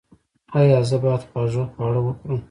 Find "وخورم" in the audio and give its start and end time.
2.03-2.39